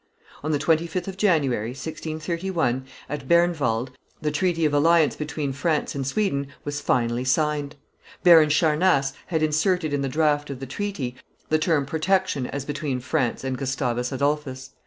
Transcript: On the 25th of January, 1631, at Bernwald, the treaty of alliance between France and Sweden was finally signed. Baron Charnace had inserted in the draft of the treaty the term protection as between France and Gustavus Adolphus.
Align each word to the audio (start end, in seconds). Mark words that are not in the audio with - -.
On 0.41 0.51
the 0.51 0.57
25th 0.57 1.07
of 1.07 1.15
January, 1.15 1.69
1631, 1.73 2.85
at 3.07 3.27
Bernwald, 3.27 3.91
the 4.19 4.31
treaty 4.31 4.65
of 4.65 4.73
alliance 4.73 5.15
between 5.15 5.53
France 5.53 5.93
and 5.93 6.07
Sweden 6.07 6.47
was 6.65 6.81
finally 6.81 7.23
signed. 7.23 7.75
Baron 8.23 8.49
Charnace 8.49 9.13
had 9.27 9.43
inserted 9.43 9.93
in 9.93 10.01
the 10.01 10.09
draft 10.09 10.49
of 10.49 10.59
the 10.59 10.65
treaty 10.65 11.17
the 11.49 11.59
term 11.59 11.85
protection 11.85 12.47
as 12.47 12.65
between 12.65 12.99
France 12.99 13.43
and 13.43 13.59
Gustavus 13.59 14.11
Adolphus. 14.11 14.71